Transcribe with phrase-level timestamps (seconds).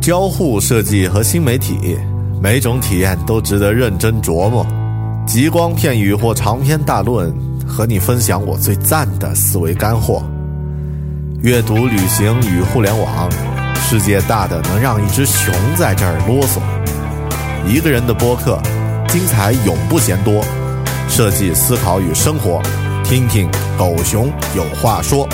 [0.00, 1.98] 交互设计和新媒体，
[2.40, 4.66] 每种体验都值得认真琢磨。
[5.26, 7.30] 极光片语或长篇大论，
[7.66, 10.22] 和你分享我最赞的思维干货。
[11.42, 13.30] 阅读、旅行与互联网，
[13.76, 16.60] 世界大的能让一只熊在这儿啰嗦。
[17.70, 18.58] 一个人的播客，
[19.08, 20.42] 精彩永不嫌多。
[21.10, 22.62] 设计、思考与生活，
[23.04, 25.28] 听听狗熊有话说。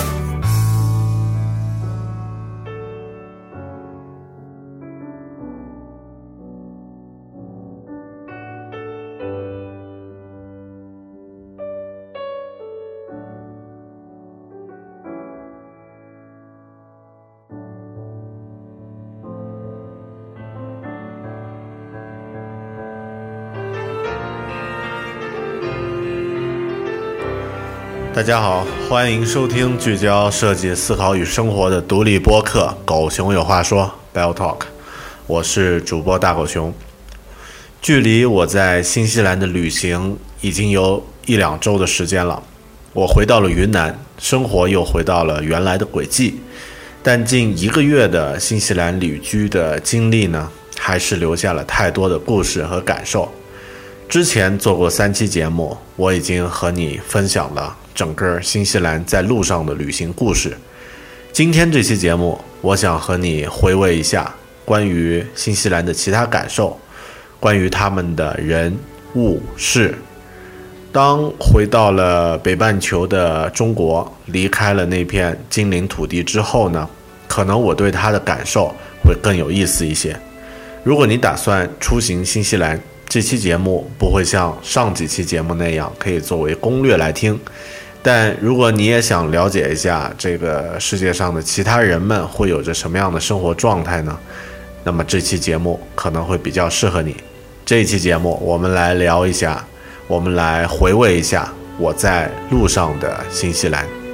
[28.17, 34.61] 大家好，欢迎收听聚焦设计思考与生活的独立播客《狗熊有话说》（Bell Talk）。
[35.27, 36.73] 我是主播大狗熊。
[37.79, 42.41] 距离我在新西兰的旅行已经有一两周的时间了，
[42.91, 46.39] 我回到了云南，生活又回到了原来的轨迹。
[47.03, 53.31] 但近一个月的新西兰旅居的经历呢，还是留下了太多的故事和感受。
[54.09, 57.75] 之前做过三期节目，我已经和你分享了。
[57.93, 60.55] 整个新西兰在路上的旅行故事。
[61.33, 64.33] 今天这期节目，我想和你回味一下
[64.63, 66.79] 关于新西兰的其他感受，
[67.37, 68.73] 关于他们的人
[69.15, 69.93] 物事。
[70.93, 76.87] 当回到了北半球的中国，离开了那片精灵土地之后呢，
[77.27, 80.17] 可能我对它的感受会更有意思一些。
[80.81, 87.39] 如果你打算出行新西兰，这期节目不会像上几期节目那样可以作为攻略来听。
[88.03, 94.17] 但如果你也想了解一下这个世界上的其他人们会有着什么样的生活状态呢？
[94.83, 97.15] 那么这期节目可能会比较适合你。
[97.65, 99.65] 这一期节目，我们来聊一下，
[100.07, 104.06] 我们来回味一下我在路上的新西兰。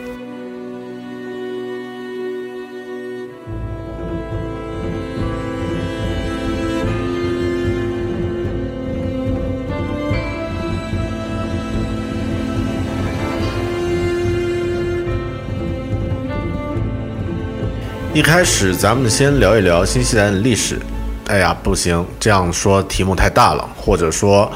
[18.14, 20.80] 一开始，咱们先聊一聊新西兰的历史。
[21.26, 23.68] 哎呀，不行，这样说题目太大了。
[23.76, 24.52] 或者说，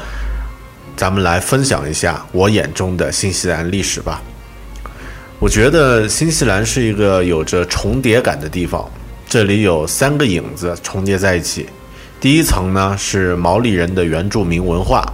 [0.96, 4.22] 咱们来分享一下我眼中的新西兰历史吧。
[5.40, 8.88] 我觉得新西兰是一个有着重叠感的地方，
[9.28, 11.66] 这里有三个影子重叠在一起。
[12.20, 15.04] 第一层呢是毛利人的原住民文化，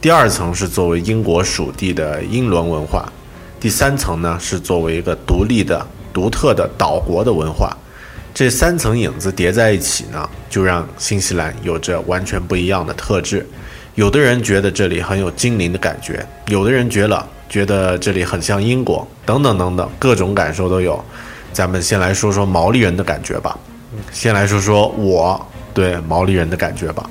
[0.00, 3.06] 第二层是作为英国属地的英伦文化，
[3.60, 5.86] 第三层呢是作为一个独立的。
[6.16, 7.76] 独特的岛国的文化，
[8.32, 13.46] 这三层影子叠在一起呢，就让新西兰有着完全不一样的特质。
[13.96, 21.04] 有的人觉得这里很有精灵的感觉，有的人觉得觉得这里很像英国，等等等等，各种感受都有。
[21.52, 23.58] 咱们先来说说毛利人的感觉吧。
[24.10, 27.10] 先来说说我对毛利人的感觉吧。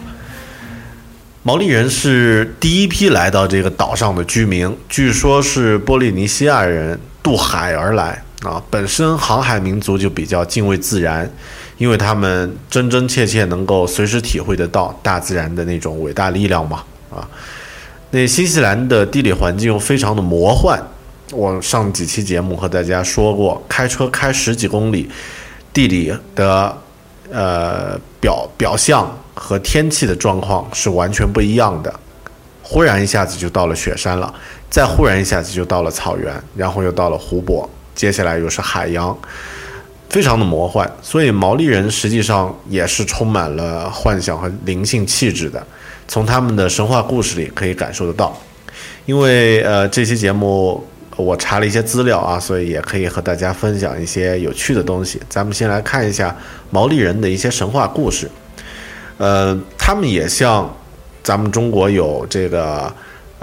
[1.43, 8.19] 毛利人是第一批来到这个岛上的居民，据说是波利尼西亚人渡海而来。
[8.43, 11.27] 啊，本身航海民族就比较敬畏自然，
[11.77, 16.83] 因为他们真真切切能够随时体会得到大自然的那种伟大力量嘛。
[17.09, 17.27] 啊，
[18.11, 20.79] 那新西兰的地理环境又非常的魔幻，
[21.31, 25.09] 我上几期节目和大家说过，开车开十几公里，
[25.73, 26.77] 地理的
[27.31, 31.99] 呃表表象和天气的状况是完全不一样的，
[32.61, 34.31] 忽然一下子就到了雪山了，
[34.69, 37.67] 再忽然一下子就到了草原，然后又到了湖泊。
[37.95, 39.17] 接下来又是海洋，
[40.09, 45.65] 非常的魔幻，所以毛利人实际上也是充满了幻想和灵性气质的。
[46.07, 48.37] 从他们的神话故事里可以感受得到。
[49.05, 55.21] 因为呃这期节目我查了一些资料啊，所以也可以和大家分享一些有趣的东西。
[55.29, 56.35] 咱们先来看一下
[56.69, 58.29] 毛利人的一些神话故事。
[59.17, 60.69] 呃，他们也像
[61.23, 62.93] 咱们中国有这个。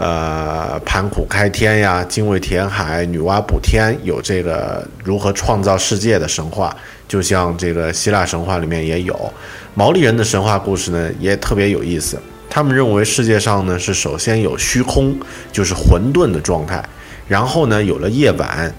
[0.02, 6.76] 呃盘古开天呀、精卫填海、女娲补天，有这个如何创造世界的神话。
[7.06, 9.32] 就像这个希腊神话里面也有，
[9.74, 12.18] 毛利人的神话故事呢也特别有意思。
[12.50, 15.16] 他们认为世界上呢是首先有虚空，
[15.52, 16.82] 就是混沌的状态，
[17.28, 18.74] 然后呢有了夜晚，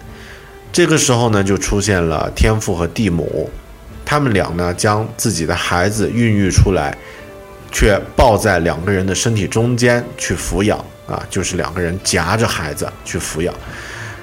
[0.74, 3.50] 这个时候呢就出现了天父和地母，
[4.04, 6.94] 他们俩呢将自己的孩子孕育出来，
[7.72, 13.54] 却抱在两个人的身体中间去抚养啊，就是两个人夹着孩子去抚养，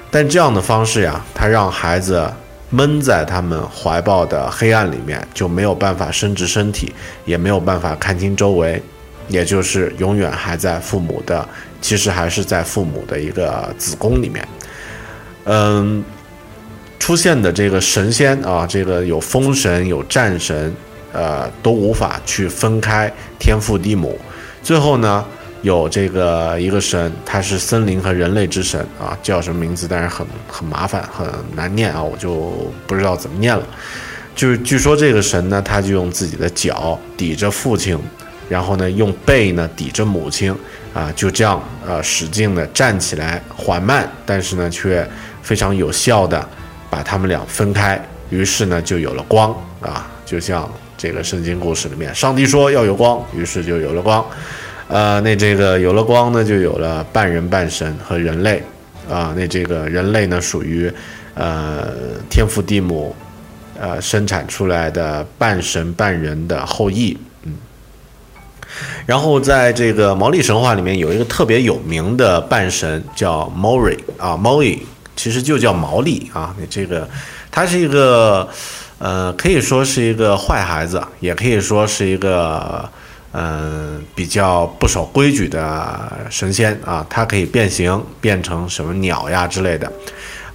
[0.09, 2.31] 但这样的方式呀，他让孩子。
[2.73, 6.95] 闷在他们怀抱的黑暗里面，就没有办法伸直身体，
[7.25, 8.81] 也没有办法看清周围，
[9.27, 11.45] 也就是永远还在父母的，
[11.81, 14.47] 其实还是在父母的一个子宫里面。
[15.43, 16.01] 嗯，
[16.97, 20.73] 出现的这个神仙啊，这个有风神，有战神，
[21.11, 24.17] 呃，都无法去分开天父地母。
[24.63, 25.25] 最后呢？
[25.61, 29.87] 有这个一个神，他是森林和人类之神啊，叫什么名字？
[29.87, 33.63] 但是很很麻烦，很难念啊，我就不知道怎么念了。
[34.35, 37.95] 就是据说这个神呢，他就用自己的脚抵着父亲，
[38.49, 40.51] 然后呢用背呢抵着母亲
[40.95, 45.07] 啊，就这样呃使劲的站起来，缓慢，但是呢却
[45.43, 46.43] 非常有效的
[46.89, 50.67] 把他们俩分开，于是呢就有了光啊，就像
[50.97, 54.25] 这个圣经故事里面，上帝说要有光，于是就有了光。
[54.91, 58.61] 呃，那这个有了光呢，就有了半人半神和人类，
[59.09, 60.91] 啊，那这个人类呢，属于，
[61.33, 61.87] 呃，
[62.29, 63.15] 天父地母，
[63.79, 67.53] 呃，生产出来的半神半人的后裔，嗯。
[69.05, 74.79] 然后在这个毛利神话里面，有一个特别有名的半神叫 Mori 啊，Mori
[75.15, 77.07] 其实就叫毛利啊，你这个，
[77.49, 78.45] 他是一个，
[78.99, 82.89] 呃，可以说是一个坏孩子，也可以说是一个。
[83.33, 89.91] 嗯，比较不守规矩的神仙啊，它可以变形，变成什么鸟呀之类的，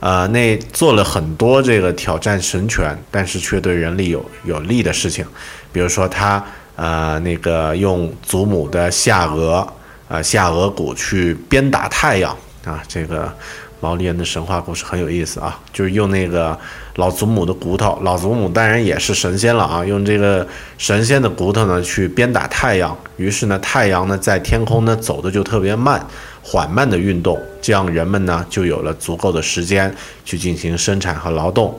[0.01, 5.25] 呃，那做了很多这个挑战神权，但是却对人类有有利的事情，
[5.73, 6.45] 比如说他
[6.77, 9.67] 呃那个用祖母的下颚，
[10.09, 13.35] 呃下颚骨去鞭打太阳啊，这个。
[13.81, 16.59] 毛利人的神话故事很有意思啊，就是用那个
[16.95, 20.47] 老祖母的骨头，老祖母当然也是神仙了啊，用这个
[20.79, 26.05] 神仙的骨头呢去鞭打太阳，于是呢太阳呢在天空呢走的就特别慢，
[26.43, 29.95] 缓慢的运动，这样人们呢就有了足够的时间
[30.25, 31.79] 去进行生产和劳动。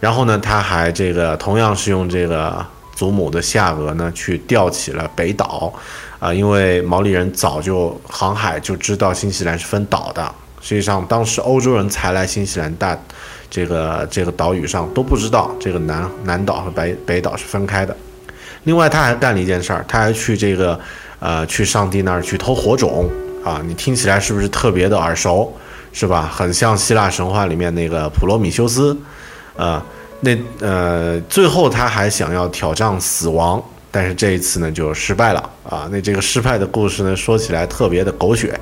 [0.00, 2.64] 然后呢他还这个同样是用这个
[2.94, 5.72] 祖母的下颚呢去吊起了北岛，
[6.18, 10.34] 啊，因为毛利人早就航海就知道新西兰是分岛的。
[10.68, 12.98] 实际上，当时欧洲人才来新西兰大，
[13.48, 17.96] 这个这个岛屿上都不知道这个南南岛和北北岛是分开的。
[18.64, 20.76] 另外，他还干了一件事儿，他还去这个，
[21.20, 23.08] 呃，去上帝那儿去偷火种
[23.44, 23.62] 啊！
[23.64, 25.56] 你听起来是不是特别的耳熟？
[25.92, 26.28] 是吧？
[26.34, 28.98] 很像希腊神话里面那个普罗米修斯，
[29.54, 29.80] 呃，
[30.18, 33.62] 那呃，最后他还想要挑战死亡，
[33.92, 35.88] 但是这一次呢就失败了啊！
[35.92, 38.58] 那这个失败的故事呢，说起来特别的狗血。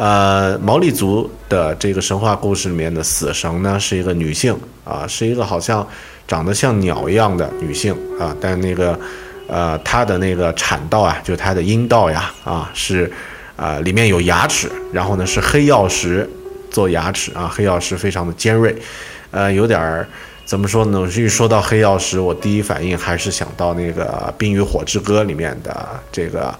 [0.00, 5.86] 呃，毛利族的这个神话故事里面的死神呢，是一个女性啊，是一个好像
[6.26, 8.98] 长得像鸟一样的女性啊，但那个
[9.46, 13.12] 呃，她的那个产道啊，就她的阴道呀啊，是
[13.56, 16.26] 啊，里面有牙齿，然后呢是黑曜石
[16.70, 18.74] 做牙齿啊，黑曜石非常的尖锐，
[19.32, 20.08] 呃，有点儿
[20.46, 21.06] 怎么说呢？
[21.14, 24.06] 一说到黑曜石，我第一反应还是想到那个
[24.38, 26.58] 《冰与火之歌》里面的这个。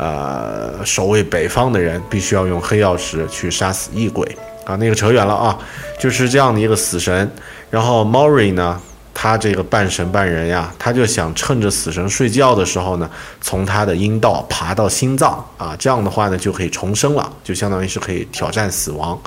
[0.00, 4.26] 呃，守卫北方的人必须要用黑曜石去杀死异鬼
[4.64, 4.74] 啊！
[4.76, 5.58] 那个扯远了啊，
[5.98, 7.30] 就是这样的一个死神。
[7.68, 8.80] 然后 Mori 呢，
[9.12, 13.10] 他这个半神半人呀，他就想趁着死神睡觉的时候呢，
[13.42, 19.20] 从他的阴道爬到心脏啊，这样的话呢就可以重生了，就相当于是可以挑战死亡。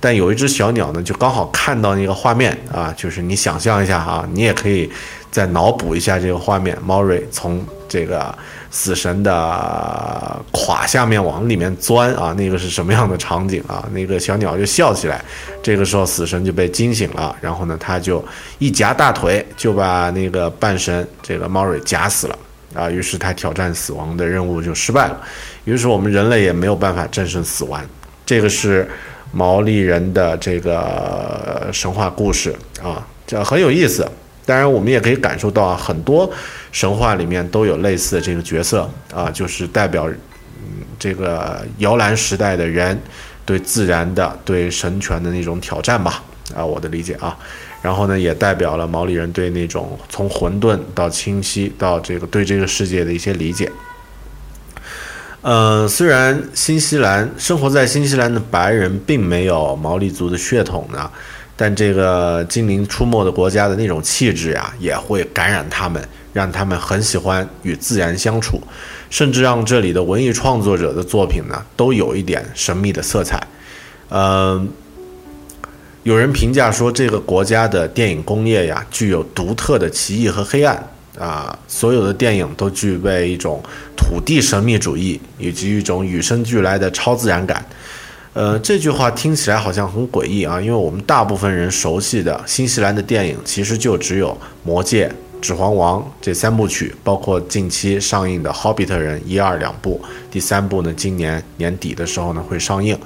[0.00, 4.92] 但有一只小鸟呢，就刚好看到那个画面啊，就是你想象一下啊，你也可以
[5.30, 8.36] 再脑补一下这个画面，Mori 从这个。
[8.70, 13.84] 死神的胯下面往里面钻啊，那个是什么样的场景啊？
[13.92, 15.20] 那个小鸟就笑起来，
[15.60, 18.24] 这个时候死神就被惊醒了，然后呢，他就
[18.58, 22.38] 一夹大腿就把那个半神这个猫瑞夹死了
[22.74, 22.88] 啊。
[22.88, 25.20] 于是他挑战死亡的任务就失败了，
[25.64, 27.82] 于是我们人类也没有办法战胜死亡。
[28.24, 28.88] 这个是
[29.32, 34.08] 毛利人的这个神话故事啊，这很有意思。
[34.50, 36.28] 当然，我们也可以感受到啊，很多
[36.72, 43.00] 神话里面都有类似的这个角色啊，就是代表嗯这个摇篮时代的人
[43.46, 46.20] 对自然的、对神权的那种挑战吧
[46.52, 47.38] 啊，我的理解啊。
[47.80, 53.70] 然后呢，也代表了毛利人对那种从混沌到清晰到这个对这个世界的一些理解。
[55.42, 61.08] 呃，虽然新西兰生活在新西兰的白人并没有毛利族的血统呢，
[61.62, 66.02] 但这个精灵出没的国家的那种气质呀，也会感染他们，
[66.32, 68.58] 让他们很喜欢与自然相处，
[69.10, 73.46] 甚至让这里的文艺创作者的作品呢，都有一点神秘的色彩。
[74.08, 74.66] 嗯，
[76.02, 80.82] 有人评价说，这个国家的电影工业呀，具有独特的奇异和黑暗。
[81.18, 83.62] 啊，所有的电影都具备一种
[83.94, 87.62] 土地神秘主义，以及一种与生俱来的超自然感。
[88.32, 94.28] 呃，这句话听起来好像很诡异啊，因为我们大部分人熟悉的新西兰的电影，其实就只有
[94.62, 95.08] 《魔戒》
[95.40, 102.96] 《指环王》这三部曲，包括近期上映的《霍比特人》一二两部，第三部呢，今年年底的时候呢会上映。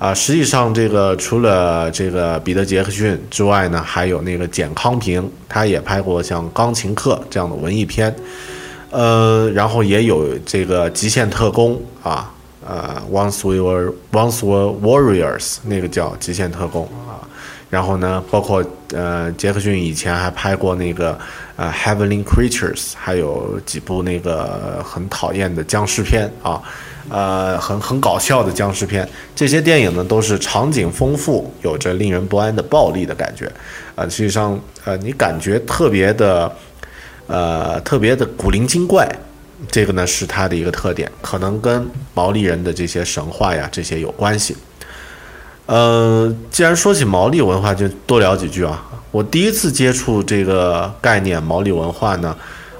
[0.00, 8.12] 啊，实际上这个除了这个彼得·杰克逊之外呢，还有那个简·康平，他也拍过像《钢琴课》这样的文艺片，
[8.90, 12.33] 呃，然后也有这个《极限特工》啊，
[12.66, 17.20] 呃，《Once We Were Once Were Warriors》那个叫《极限特工》啊，
[17.70, 21.18] 然后呢，包括呃，杰克逊以前还拍过那个
[21.56, 26.62] 呃《Heavenly Creatures》，还有几部那个很讨厌的僵尸片啊。
[27.10, 29.06] 呃，很很搞笑的僵尸片，
[29.36, 33.44] 这些电影呢都是场景丰富，有着令人不安的暴力的感觉，
[33.94, 36.50] 啊，实际上，呃，你感觉特别的，
[37.26, 39.06] 呃，特别的古灵精怪，
[39.70, 44.56] 这个呢是它的一个特点，可能跟毛利人的这些神话呀这些有关系。
[45.66, 48.82] 呃，既然说起毛利文化，就多聊几句啊。
[49.10, 52.36] 我第一次接触这个概念毛利文化呢。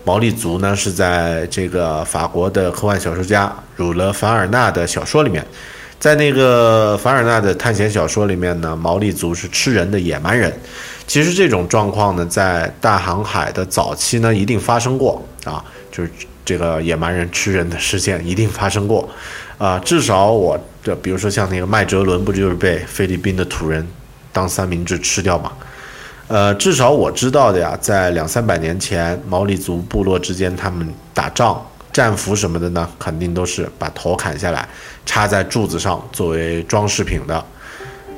[0.06, 5.42] 毛利族呢是在这个法国的科幻小说家儒勒·凡尔纳的小说里面，
[5.98, 10.52] 在那个凡尔纳的探险小说里面呢，毛利族是吃人的野蛮人。
[11.06, 16.10] 其实这种状况呢，在大航海的早期呢，一定发生过啊，就是
[16.44, 19.08] 这个野蛮人吃人的事件一定发生过
[19.58, 19.78] 啊。
[19.78, 23.86] 至少我这，比如说像那个麦哲伦，不就是被菲律宾的土人
[24.32, 25.52] 当三明治吃掉吗？
[26.26, 34.66] 呃，至少我知道的呀，在两三百年前，毛利族部落之间，他们打仗、战俘什么的呢，肯定都是把头砍下来，
[35.04, 37.44] 插在柱子上作为装饰品的。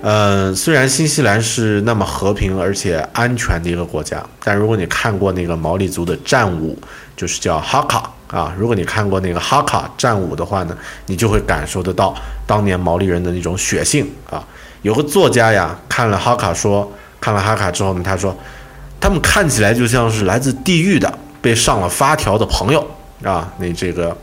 [0.02, 6.78] 嗯，虽然新西兰是那么和平而且安全的一个国家，但如果你看过那个毛利族的战舞，
[7.16, 12.14] 就是叫哈卡啊，如果你看过那个哈卡战舞的话呢，你就会感受得到
[12.46, 14.44] 当年毛利人的那种血性啊。
[14.82, 16.90] 有个作家呀，看了哈卡说。
[17.18, 18.36] 看了哈卡之后呢，他说，
[19.00, 22.86] 他们看起来就像是来自地狱的被上了发条的朋友
[23.24, 23.50] 啊。
[23.58, 24.16] 那这个，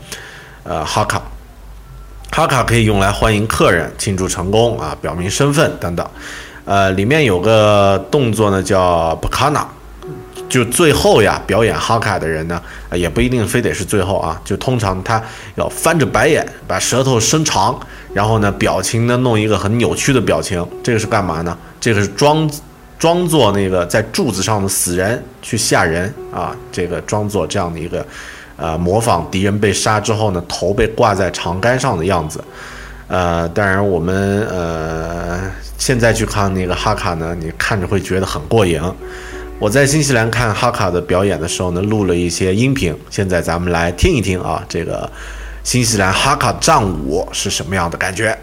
[0.62, 1.20] 呃，哈卡，
[2.30, 6.08] 哈卡可以用来欢迎客人、庆祝成功啊、表明身份等等。
[6.64, 9.68] 呃，里面有个动作呢，叫布卡纳，
[10.54, 15.20] 就最后呀，表演哈卡的人呢，也不一定非得是最后啊，就通常他
[15.56, 17.76] 要翻着白眼，把舌头伸长，
[18.12, 21.58] 然后呢，表情呢弄一个很扭曲的表情，这个是干嘛呢？
[21.80, 22.48] 这个是装。
[22.96, 28.06] 装作那个在柱子上的死人去吓人啊，这个装作这样的一个，
[28.56, 32.42] 呃，模仿敌人被杀之后呢，头被挂在长杆上的样子，
[33.08, 35.40] 呃，当然我们呃
[35.76, 38.80] 现在去看那个哈卡呢，你看着会觉得很过瘾。
[39.60, 45.10] 我在新西兰看哈卡的表演的时候呢，录了一些音频，现在咱们来听一听啊，这个
[45.62, 48.36] 新西兰哈卡战舞是什么样的感觉。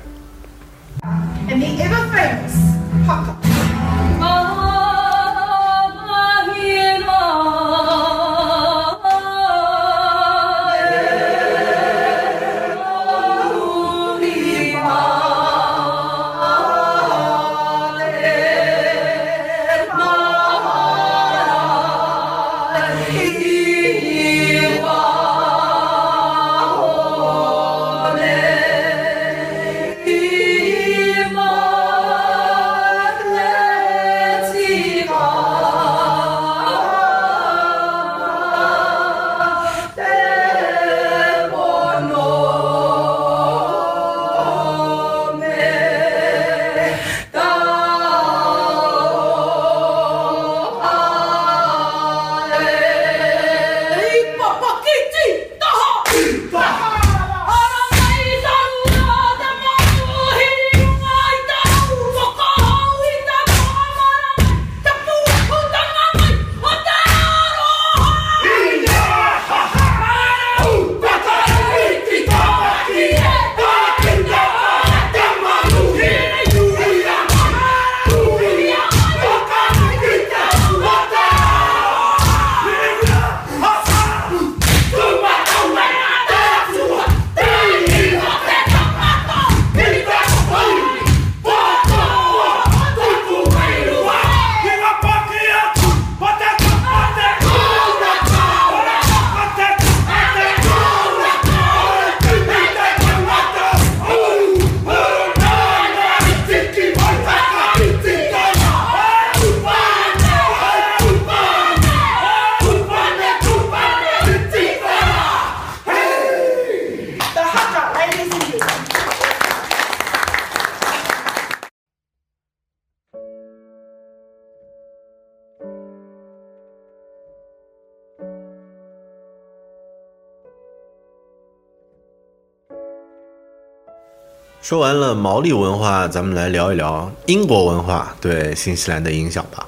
[134.71, 139.67] 说完了毛利文化，咱们来聊一聊英国文化对新西兰的影响吧。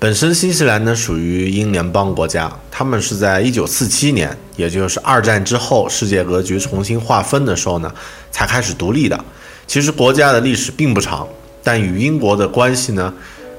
[0.00, 7.94] 本身新西兰呢属于英联邦国家，他们是在一九四七年，也就是二战之后世界格局重新划分的时候呢，
[8.32, 9.16] 才开始独立的。
[9.68, 11.24] 其实国家的历史并不长，
[11.62, 13.14] 但与英国的关系呢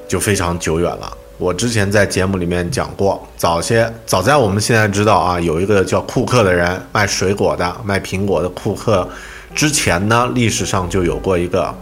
[0.06, 1.10] 就非常久远了。
[1.38, 9.08] 我之前在节目里面讲过，早些早在我们现在知道啊，有一个叫库克的人卖水果的，卖苹果的库克，
[9.54, 11.74] 之前呢历史上就有过一个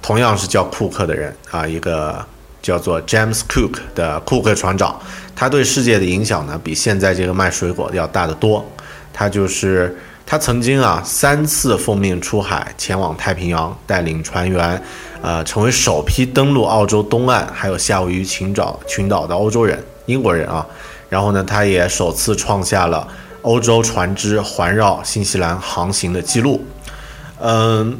[0.00, 2.24] 同样是叫库克的人啊，一个。
[2.62, 4.98] 叫做 James Cook 的库克船长，
[5.36, 8.66] 他对世界的影响呢，比现在这个卖水果的要大得多。
[9.12, 14.82] 他就是他曾经啊三次奉命出海前往太平洋，带领船员，
[15.22, 20.66] 呃，成为首批登陆澳洲东岸还有夏威夷群岛群岛的欧洲人，英国人啊。
[21.08, 23.06] 然后呢，他也首次创下了
[23.42, 26.60] 欧洲船只环绕新西兰航行的记录。
[27.40, 27.98] 嗯，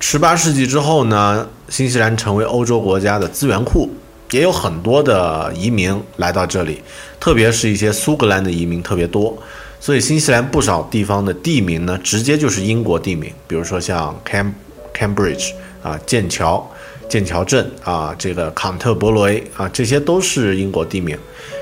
[0.00, 3.90] 十八世纪之后呢，新西兰成为欧洲国家的资源库。
[4.32, 6.82] 也有很多的移民来到这里，
[7.20, 9.38] 特别是一些苏格兰的移民特别多，
[9.78, 14.52] 所以新西兰不少地方的地名呢，直接就是英国地名，比如说像 Cam
[14.92, 16.68] Cambridge 啊，剑桥、
[17.08, 21.16] 剑桥镇啊，这个坎特伯雷啊，这些都是英国地名。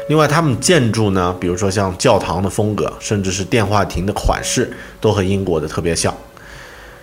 [0.08, 6.12] 另外，他们建筑呢，比如说像教堂的风格，甚至是电话亭的款式，都和英国的特别像。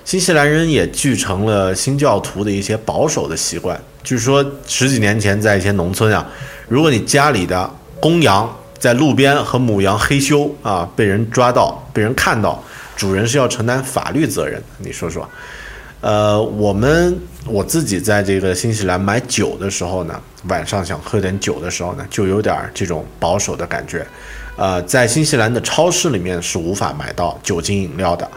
[0.04, 3.80] 新西兰人也继承了新教徒的一些保守的习惯。
[4.04, 6.28] 据说十几年前，在一些农村啊，
[6.68, 12.62] 如果你家里的公羊在路边和母羊嘿咻啊，被人抓到、被人看到，
[12.96, 14.66] 主人是要承担法律责任的。
[14.80, 15.30] 你说说，
[16.02, 24.06] 呃，我们我自己在这个新西兰买酒的时候呢，晚上想喝点酒的时候呢，就有点这种保守的感觉。
[24.58, 28.30] 呃，在新西兰的超市里面是无法买到酒精饮料的。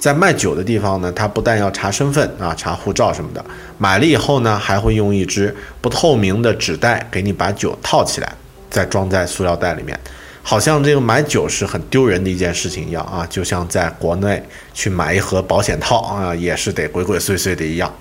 [0.00, 3.44] 在卖酒的地方呢，他不但要查身份啊，查护照什么的，
[3.76, 8.32] 买了以后呢，还会用一只不透明的纸袋给你把酒套起来，
[8.70, 10.00] 再装在塑料袋里面，
[10.42, 17.94] 好像这个买酒是很丢人的一件事情一样啊，就像在国内去买一盒保险套啊，也是得鬼鬼祟祟的一样。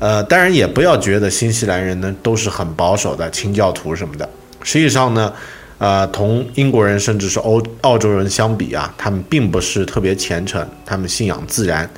[0.00, 4.28] 呃，当然也不要觉得新西兰人呢都是很保守的清教徒什么的，
[4.64, 5.32] 实际上呢。
[5.82, 11.90] 呃，同英国人甚至是欧澳洲人相比啊，他们并不是特别虔诚，他们信仰自然，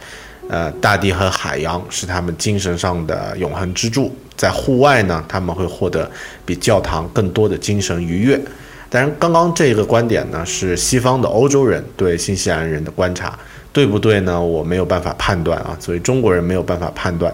[0.48, 4.10] 呃，大地和海洋是他们精神上的永恒支柱。
[4.38, 6.10] 在户外呢，他们会获得
[6.46, 8.40] 比教堂更多的精神愉悦。
[8.88, 13.38] 当然，刚刚这个观点呢，是西方的欧洲人对新西兰人的观察，
[13.70, 14.40] 对不对呢？
[14.40, 17.30] 我没有办法判断啊，所以中国人没有办法判断。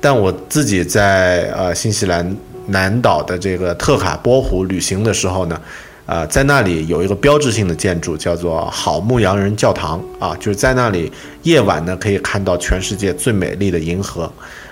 [0.00, 2.36] 但我自己在呃新西兰。
[2.68, 5.60] 南岛的这个特卡波湖旅行的时候呢，
[6.06, 11.10] 呃，在那里有一个标志性的建筑，叫做好牧羊人教堂啊，就是在那里
[11.42, 14.30] 夜晚呢可以看到全世界最美丽的银河，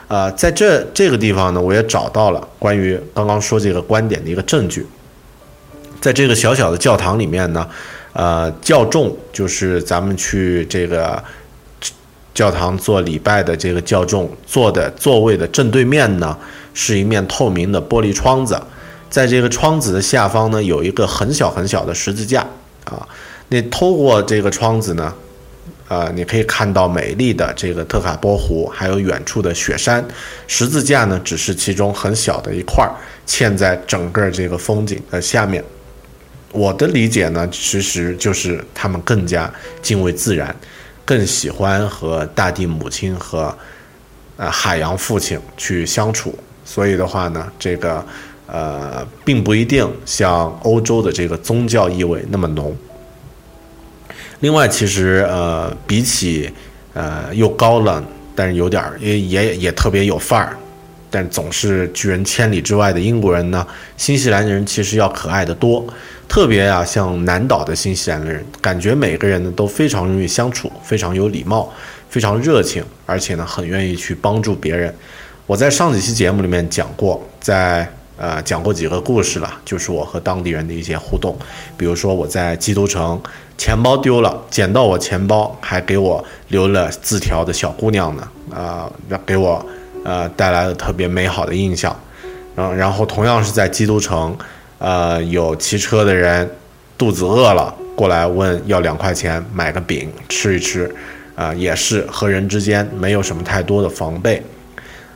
[0.08, 4.86] 呃，在这这个地方呢，我也找到了关于刚刚说这个观点的一个证据，
[6.00, 7.68] 在这个小小的教堂里面呢，
[8.12, 11.22] 呃，教众就是咱们去这个
[12.34, 16.36] 教堂做礼拜的这个教众坐的座位的正对面呢。
[16.74, 18.60] 是一面透明的玻璃窗子，
[19.10, 22.46] 在这个窗子的下方呢，有一个很小很小的十字架
[22.84, 23.06] 啊。
[23.48, 25.14] 那透过这个窗子呢，
[25.88, 30.02] 呃，你可以看到美丽的这个特卡波湖，还有远处的雪山。
[30.46, 32.90] 十字架呢，只是其中很小的一块，
[33.26, 35.62] 嵌在整个这个风景的下面。
[36.50, 40.54] 我的理解呢，其实就是他们更加敬畏自然，
[41.04, 43.54] 更喜欢和大地母亲和
[44.38, 46.34] 呃海洋父亲去相处。
[46.64, 48.04] 所以的话呢，这个
[48.46, 52.76] 呃，并不一定像欧洲的这个宗教意味那么浓。
[54.40, 56.50] 另外，其实呃，比起
[56.94, 60.56] 呃又高冷，但是有点儿也也也特别有范儿，
[61.10, 65.86] 但总是拒人千里之外的英国人呢，新西兰人其实要可爱的多。
[66.28, 71.70] 特别啊，像南岛的新西兰人，感觉每个人呢都非常容易相处，非常有礼貌，
[72.08, 74.94] 非常热情，而且呢很愿意去帮助别人。
[75.46, 81.36] 我在上几期节目里面讲过，在呃讲过几个故事了，就是我和当地人的一些互动。
[81.76, 83.20] 比如说我在基督城，
[83.58, 89.64] 钱包丢了，捡到我钱包还给我留了字条的小姑娘呢，啊，让给我
[90.04, 91.94] 呃带来了特别美好的印象。
[92.54, 94.36] 然然后同样是在基督城，
[94.78, 96.48] 呃，有骑车的人
[96.96, 100.94] 肚子饿了，过来问要两块钱买个饼吃一吃，
[101.34, 104.40] 啊，也是和人之间没有什么太多的防备。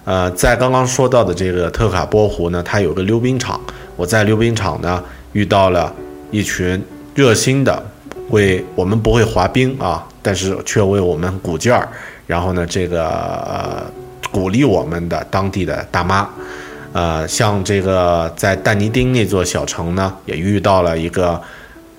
[0.07, 3.61] 呃，在刚刚说到的这个特卡波湖呢，它有个溜冰场。
[3.97, 5.93] 我在溜冰场呢遇到了
[6.31, 6.81] 一群
[7.13, 7.85] 热心的，
[8.31, 11.89] 为我们不会滑冰啊，但是却为我们鼓劲儿，
[12.25, 13.83] 然后呢，这个呃
[14.31, 16.29] 鼓励我们的当地的大妈，
[16.93, 21.43] 呃，像这个在但尼丁那座小城呢，也遇到了一个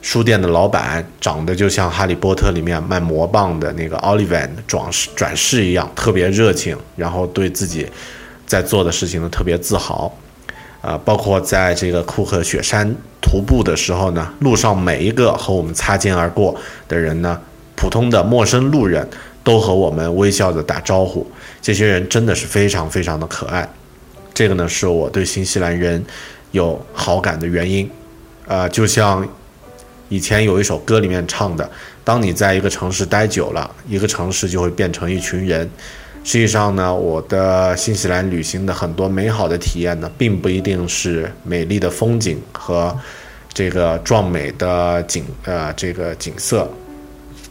[0.07, 7.85] 书店的老板，长得就像《哈利波特》里面卖魔棒的那个奥利文转世转世一样，特别热情，然后对自己
[8.45, 10.09] 在做的事情呢特别自豪。
[10.79, 12.89] 啊，包括在这个库克雪山
[13.21, 16.55] 徒步的时候呢，路上每一个和我们擦肩而过
[16.87, 17.37] 的人呢，
[17.75, 19.05] 普通的陌生路人，
[19.43, 21.29] 都和我们微笑着打招呼。
[21.61, 23.69] 这些人真的是非常非常的可爱。
[24.33, 26.01] 这个呢，是我对新西兰人
[26.51, 27.91] 有好感的原因。
[28.47, 29.27] 呃，就像
[30.09, 31.69] 以前有一首歌里面唱的
[32.03, 35.69] ：“当你在一个城市待久了，一个城市就会变成一群人。”
[36.23, 42.93] 实际上呢，我的新西兰旅行的很多美好的体验呢，并不一定是美丽的风景和
[43.53, 46.69] 这个壮美的景呃这个景色，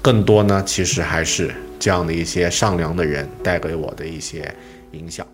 [0.03, 4.55] 更多呢，其实还是这样的一些善良的人带给我的一些
[4.93, 5.27] 影响。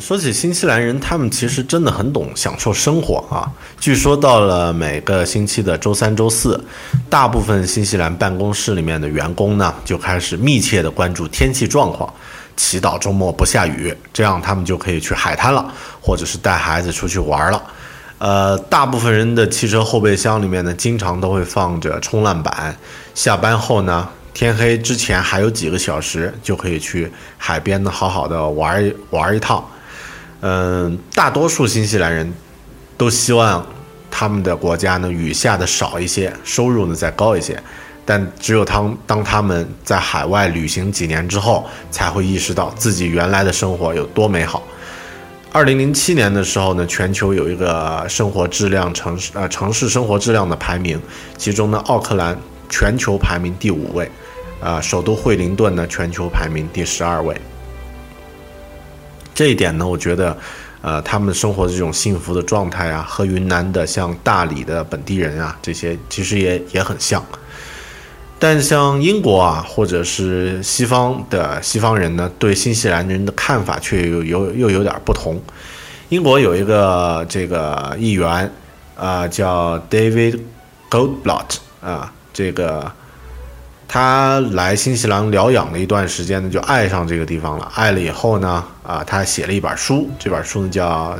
[0.00, 3.44] 说起新西兰人，他们其实真的很懂享受生活啊。
[3.78, 6.58] 据说到了每个星期的周三、周四，
[7.10, 12.10] 大部分新西兰办公室里面的员工呢，就开始密切的关注天气状况，
[12.56, 17.62] 祈祷周末不下雨，这样他们就可以去海滩了，或者是带孩子出去玩了。
[18.16, 22.74] 呃，大部分人的汽车后备箱里面呢，经常都会放着冲浪板，
[23.14, 24.08] 下班后呢。
[24.32, 29.62] 天黑之前还有几个小时，就可以去海边呢，好好的玩玩一趟。
[30.40, 32.32] 嗯，大多数新西兰人
[32.96, 33.64] 都希望
[34.10, 37.62] 他们的国家呢雨下的少一些，收入呢再高一些。
[38.06, 44.62] 但只有当当他们在海外旅行几年之后，才会意识到自己原来的生活有多美好。
[45.52, 51.00] 二零零七年的时候呢，全球有一个生活质量城市呃城市生活质量的排名，
[51.36, 52.36] 其中呢奥克兰
[52.68, 54.10] 全球排名第五位。
[54.60, 57.34] 啊，首都惠灵顿呢，全球排名第十二位。
[59.40, 60.36] 这一点呢，我觉得，
[60.82, 67.24] 呃，他们生活的这种幸福的状态啊，和云南的像大理的本地人啊，这些其实也也很像。
[68.38, 75.40] 但像英国啊，或者是西方的西方人呢，对新西兰人的看法却又有又有点不同。
[76.10, 78.52] 英国有一个这个议员
[78.94, 80.38] 啊，叫 David
[80.90, 82.92] Goldblatt 啊，这个。
[83.92, 87.68] 他来新西兰疗养了一段时间呢，就爱上这个地方了。
[87.74, 91.18] 爱了以后呢，啊，他写了一本书，这本书呢叫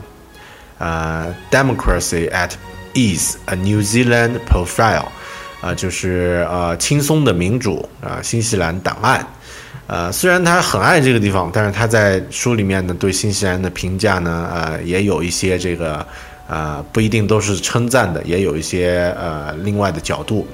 [0.78, 2.50] 呃《Democracy at
[2.94, 5.08] Ease: A New Zealand Profile》，
[5.66, 9.26] 啊，就是呃轻松的民主啊，新西兰档案。
[9.88, 16.06] 呃，虽然他很爱这个地方，但是他在书里面呢，对新西兰的评价呢，呃，也有一些这个
[16.46, 20.46] 呃不一定都是称赞的，也有一些呃另外的角度。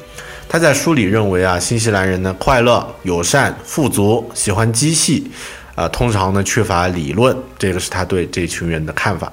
[0.48, 5.30] 他在书里认为啊，新西兰人呢快乐、友善、富足，喜欢机器，
[5.74, 9.32] 啊，通常呢缺乏理论，这个是他对这群人的看法。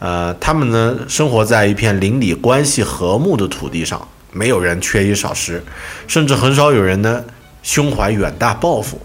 [0.00, 5.62] 呃，他们呢生活在一片邻里关系和睦的土地上，没有人缺衣少食，
[6.06, 7.24] 甚至很少有人呢
[7.62, 9.00] 胸怀远大抱负。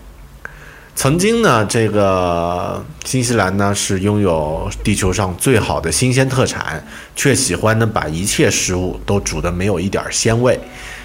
[0.95, 6.85] 曾经呢，这个新西兰呢是拥有地球上最好的新鲜特产，
[7.15, 10.59] 却喜欢呢把一切食物都煮得没有一点鲜味。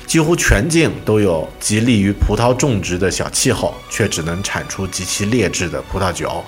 [0.09, 6.43] 几乎全境都有极利于葡萄种植的小气候，却只能产出极其劣质的葡萄酒。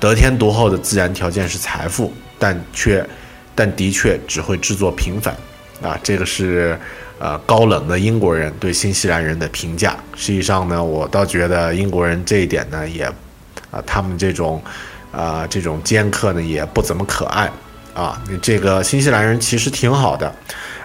[0.00, 3.08] 得天独厚的自然条件是财富，但却，
[3.54, 5.32] 但的确只会制作平凡。
[5.80, 6.76] 啊，这个是，
[7.20, 9.96] 呃，高冷的英国人对新西兰人的评价。
[10.16, 13.04] 实际上呢，我倒觉得英国人这一点呢，也，
[13.70, 14.60] 啊，他们这种，
[15.12, 17.48] 啊，这种尖刻呢，也不怎么可爱。
[17.94, 20.34] 啊，这个新西兰人其实挺好的。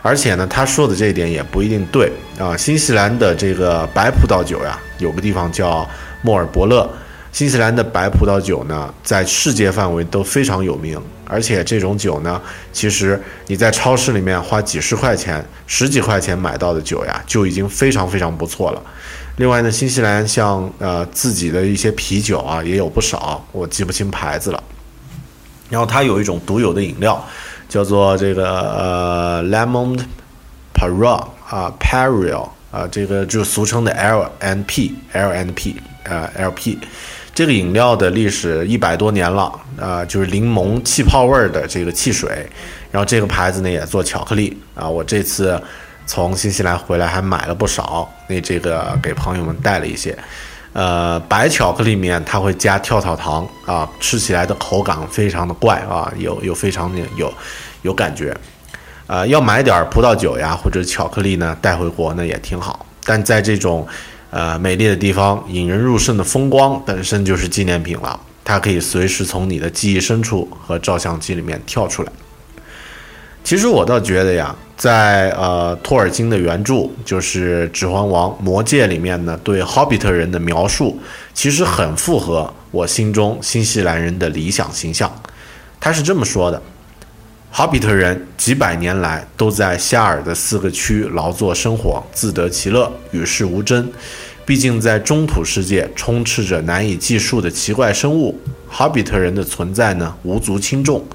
[0.03, 2.57] 而且呢，他说的这一点也不一定对啊。
[2.57, 5.87] 新西兰的这个白葡萄酒呀，有个地方叫
[6.23, 6.89] 莫尔伯勒。
[7.31, 11.01] 新西兰的白葡萄酒呢，在世界范围都非常有名。
[11.25, 12.41] 而且这种酒呢，
[12.73, 18.81] 其实你在超市里面花几十块钱、十几块钱买到的酒呀，就已经非常非常不错了。
[19.37, 24.61] 另外呢，新西兰像呃自己的一些啤酒啊，也有不少，我记不清牌子了。
[25.69, 27.23] 然后它有一种独有的饮料。
[27.71, 29.97] 叫做这个呃，lemon
[30.73, 35.29] p a r a 啊 p a r i l 啊，这个就俗称的 L N P L
[35.29, 36.77] N P 啊 L P，
[37.33, 42.45] 这个饮料的历史一百多年了啊，就是柠檬气泡味儿的这个汽水。
[42.91, 45.57] 然后这个牌子呢也做巧克力啊，我这次
[46.05, 50.17] 从新西兰回来还买了不少，那这个给朋友们带了一些。
[50.73, 57.33] 呃，白巧克力里面它会加跳跳糖啊，吃起来的口感非常的怪啊，有有非常的有
[57.81, 58.35] 有感觉。
[59.07, 62.85] 呃，要买点葡萄酒呀或者巧克力呢带回国呢也挺好。
[63.03, 63.85] 但在这种
[64.29, 72.11] 呃美丽的地方，引人入胜的风光本身就是纪念品了，它可以随时从你的记忆深处和照相机里面跳出来。
[73.43, 80.99] 其实我倒觉得呀，在呃托尔金的原著就是《指环王》《魔戒》里面呢，对霍比特人的描述
[81.35, 85.13] 其实很符合我心中新西兰人的理想形象。
[85.79, 86.59] 他是这么说的：
[87.51, 93.87] 霍比特人几百年来都在夏尔的四个区劳作生活，自得其乐，与世无争。
[94.47, 98.35] 毕竟在中土世界充斥着难以计数的奇怪生物，
[98.67, 101.05] 霍比特人的存在呢无足轻重。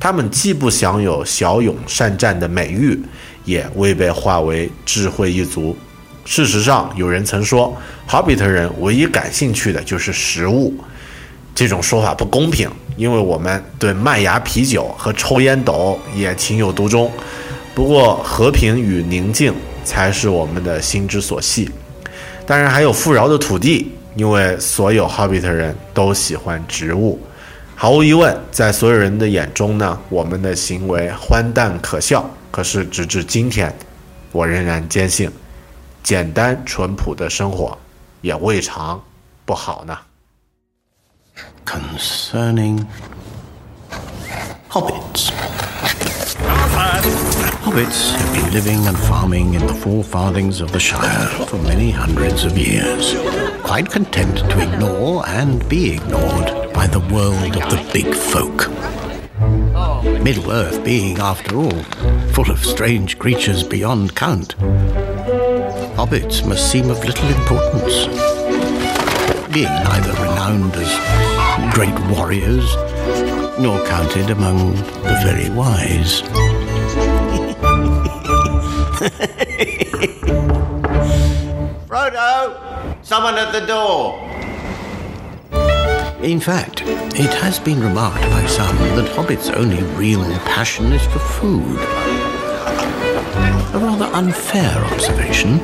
[0.00, 2.98] 他们既不享有骁勇善战的美誉，
[3.44, 5.76] 也未被划为智慧一族。
[6.24, 10.74] 事实上，有人曾说，哈比特人唯一感兴趣的就是食物。
[11.54, 17.10] 这种说法不公平，因为我们对麦芽啤酒和抽烟斗也情有独钟。
[17.74, 19.52] 不过，和平与宁静
[19.84, 21.68] 才是我们的心之所系。
[22.46, 27.18] 当然，还有富饶的土地，因为所有哈比特人都喜欢植物。
[27.77, 32.29] 毫无疑问，在所有人的眼中呢，我们的行为荒诞可笑。
[32.51, 33.75] 可是直至今天，
[34.31, 35.31] 我仍然坚信，
[36.03, 37.77] 简单淳朴的生活
[38.21, 39.03] 也未尝
[39.43, 39.97] 不好呢。
[41.65, 42.85] Concerning
[44.69, 45.31] hobbits.
[47.63, 51.91] Hobbits have been living and farming in the four farthings of the Shire for many
[51.91, 53.15] hundreds of years,
[53.63, 58.70] quite content to ignore and be ignored by the world of the big folk.
[60.22, 61.82] Middle Earth being, after all,
[62.34, 64.56] full of strange creatures beyond count.
[65.96, 68.06] Hobbits must seem of little importance,
[69.52, 72.72] being neither renowned as great warriors
[73.58, 76.22] nor counted among the very wise.
[81.88, 83.04] Frodo!
[83.04, 84.37] Someone at the door!
[86.22, 91.20] In fact, it has been remarked by some that Hobbit's only real passion is for
[91.20, 91.78] food.
[93.72, 95.60] A rather unfair observation,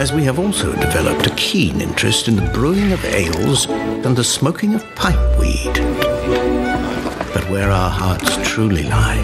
[0.00, 4.24] as we have also developed a keen interest in the brewing of ales and the
[4.24, 5.74] smoking of pipeweed.
[7.34, 9.20] But where our hearts truly lie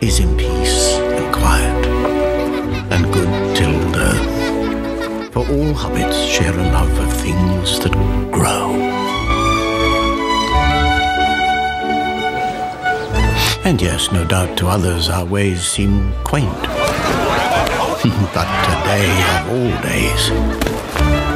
[0.00, 1.86] is in peace and quiet
[2.90, 5.32] and good tilled earth.
[5.32, 7.92] For all hobbits share a love of things that
[8.32, 9.05] grow.
[13.66, 16.46] And yes, no doubt to others our ways seem quaint.
[18.32, 20.30] but today of all days,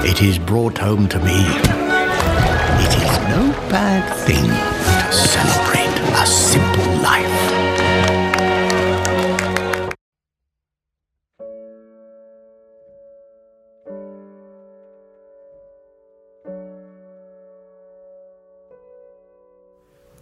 [0.08, 1.34] it is brought home to me.
[2.84, 7.69] It is no bad thing to celebrate a simple life.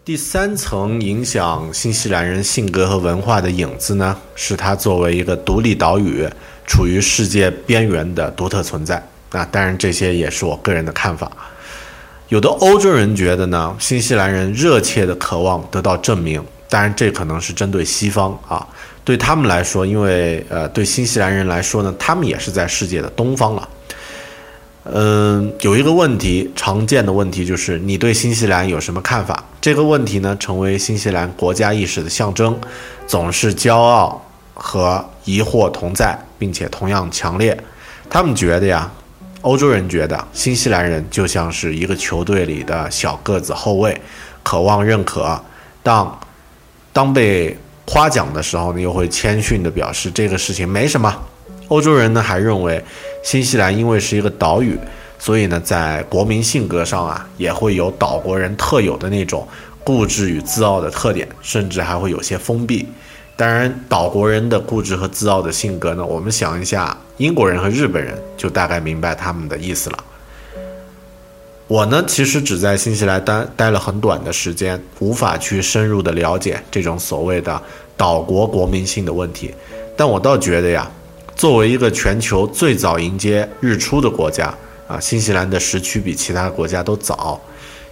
[0.09, 6.27] 第三层影响新西兰人性格和文化的影子呢，是它作为一个独立岛屿，
[6.66, 9.07] 处于世界边缘的独特存在。
[9.33, 11.31] 啊，当然这些也是我个人的看法。
[12.31, 18.66] 有的欧洲人觉得呢，新西兰人热切的渴望得到证明，当然这可能是针对西方啊。
[19.05, 23.68] 对他们来说，因为呃，对新西兰人来说呢，他们也是在世界的东方了。
[24.90, 29.44] 嗯，有一个问题，常见的问题就是你对新西兰有什么看法？
[29.61, 32.59] 这个问题呢，成为新西兰国家意识的象征，
[33.07, 34.24] 总是骄傲
[34.55, 37.57] 和疑惑同在，并且同样强烈。
[38.09, 38.90] 他们觉得呀，
[39.42, 44.01] 欧洲人觉得新西兰人就像是一个球队里的小个子后卫，
[44.42, 45.38] 渴望认可。
[45.83, 46.18] 当
[46.94, 51.14] 当被夸奖的时候呢，又会谦逊地表示这个事情没什么。
[51.68, 52.83] 欧洲人呢还认为，
[53.22, 54.78] 新西兰因为是一个岛屿，
[55.18, 59.46] 所以呢在国民性格上啊也会有岛国人特有的那种
[59.85, 62.87] 固执与自傲的特点，甚至还会有些封闭。
[63.37, 70.04] 当然，岛国人的固执和自傲的性格呢，我们想一下，英国人和日本人就大概明白他们的意思了。
[71.68, 77.62] 我呢，其实只在新西兰待待了很短的时间，无法去深入的了解这种所谓的
[77.96, 79.54] 岛国国民性的问题。
[79.96, 80.90] 但我倒觉得呀，
[81.38, 84.53] 作为一个全球最早迎接日出的国家
[84.88, 87.40] 啊，新西兰的时区比其他国家都早。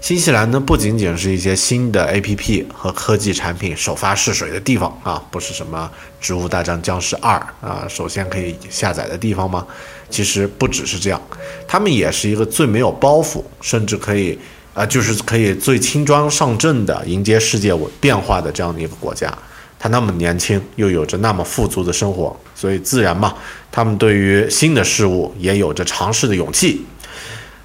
[0.01, 5.89] 新西兰呢，不仅仅是一些新的 APP 和科技产品首发试水的地方啊，不是什么
[6.25, 9.65] 《植物大战僵尸二》啊，首先可以下载的地方吗？
[10.11, 11.23] 其实不只是这样，
[11.69, 14.37] 他们也是一个最没有包袱，甚至可以
[14.75, 19.33] 啊，就是可以最轻装上阵的迎接世界变化的这样的一个国家。
[19.79, 23.35] 他那么年轻，又有着那么富足的生活，所以自然嘛，
[23.71, 26.85] 他们对于新的事物也有着尝试的勇气。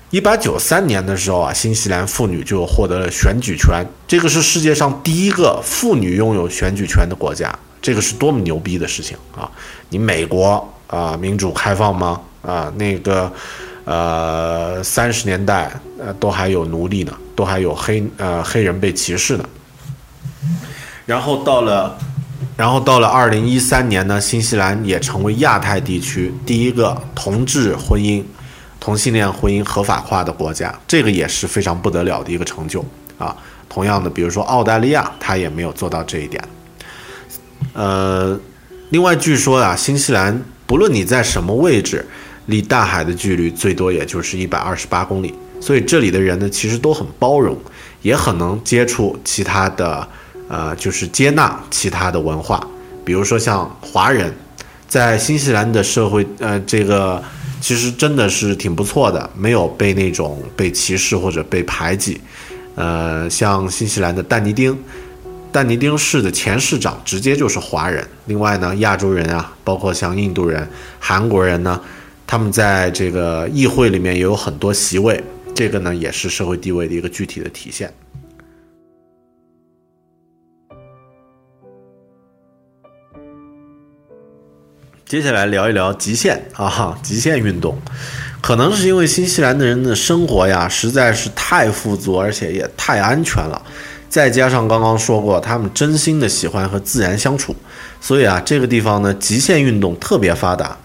[0.09, 9.49] 一八九三年的时候啊，新西兰妇女就获得了选举权，这个是世界上第一个妇女拥有选举权的国家，这个是多么牛逼的事情啊！
[9.87, 12.19] 你美国啊，民主开放吗？
[12.41, 13.31] 啊，那个，
[13.85, 19.45] 呃，三十年代呃都还有奴隶呢，都还有黑呃黑人被歧视呢。
[21.11, 21.97] 然后到了，
[22.55, 28.23] 然后到了二零一三年呢，新西兰也成为亚太地区第一个同志婚姻。
[28.79, 32.83] 同性恋婚姻合法化的国家，这个也是非常不得了的一个成就
[33.17, 33.35] 啊。
[33.67, 36.41] 同样的，比如说澳大利亚，它也没有做到这一点。
[37.73, 38.39] 呃，
[38.89, 42.07] 另外据说啊，新西兰不论你在什么位置，
[42.45, 47.55] 离大海的距离最多也就是一百二十八公里，所以这里的人呢，其实都很包容，
[48.01, 50.07] 也很能接触其他的，
[50.51, 52.67] 呃，就是接纳其他的文化。
[53.05, 54.31] 比如说像华人，
[54.87, 57.23] 在新西兰的社会，呃，这个。
[57.61, 62.19] 其实真的是挺不错的，没有被那种被歧视或者被排挤。
[62.73, 64.75] 呃，像新西兰的但尼丁，
[65.51, 68.03] 但尼丁市的前市长直接就是华人。
[68.25, 70.67] 另外呢，亚洲人啊，包括像印度人、
[70.99, 71.79] 韩国人呢，
[72.25, 77.93] 他们在这个议会里面也有很多席位，这个呢也是社会地位的一个具体的体现。
[85.11, 87.77] 接下来聊一聊极限啊，极限运动，
[88.39, 93.61] 可能是因为新西兰的人的生活呀实在是太富足，而且也太安全了，
[94.07, 97.53] 再加上刚刚说过，他们真心的喜欢和自然相处，
[97.99, 100.77] 所以啊，这个地方呢极限运动特别发达。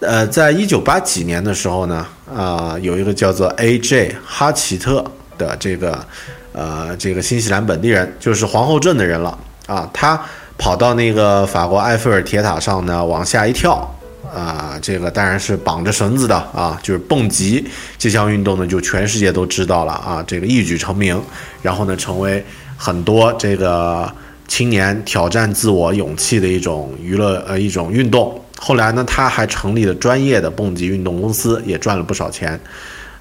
[0.00, 4.14] 呃，在一九八几年的时候呢，啊，有一个叫做 A.J.
[4.26, 5.02] 哈奇特
[5.38, 6.06] 的这个
[6.52, 10.20] 呃这个新西兰本地人，就是皇后镇的人了啊，他。
[10.56, 13.92] 跑到那个法国埃菲尔铁塔上呢，往下一跳，
[14.32, 17.66] 啊，这个当然是绑着绳子的啊，就是蹦极
[17.98, 21.20] 这项运动呢，就全世界都知道了啊，这个一举成名，
[21.60, 22.42] 然后呢，成为
[22.76, 24.10] 很多这个
[24.46, 28.40] 青年挑战自我勇气的一种娱乐呃一种运动。
[28.56, 32.58] 后来呢，他还成立了专业的蹦极运动公司，也赚了不少钱，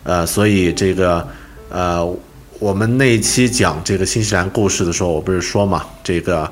[0.03, 1.27] 呃，所以这个
[1.69, 2.15] 呃，
[2.59, 6.49] 我们那一期讲这个新西兰故事的时候，我不是说嘛，这个。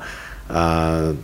[0.52, 1.14] 呃，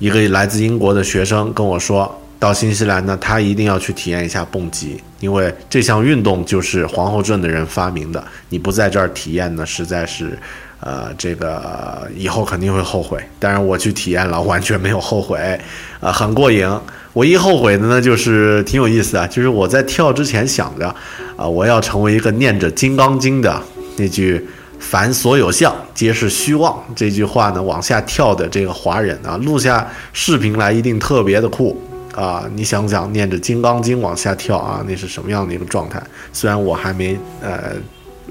[0.00, 8.24] 一个来自英国的学生跟我说，到新西兰呢，他一定要去体验一下蹦极，因为这项运动就是皇后镇的人发明的。
[8.48, 10.36] 你不在这儿体验呢，实在是，
[10.80, 13.22] 呃，这个以后肯定会后悔。
[13.38, 15.60] 当然，我去体验了，完全没有后悔，
[16.00, 16.68] 啊，很过瘾。
[17.12, 20.88] 唯一后悔的呢，就是挺有意思啊，就是我在跳之前想着，
[21.36, 23.62] 啊，我要成为一个念着《金刚经》的
[23.96, 24.44] 那句。
[24.80, 26.82] 凡所有相，皆是虚妄。
[26.96, 31.80] 这句话呢，往下跳的这个华人啊，录下视频来一定特别的酷
[32.14, 32.44] 啊！
[32.54, 36.02] 你想想，念着《金刚经》往下跳啊，那是什么样的一个状态？
[36.32, 37.74] 虽然我还没呃，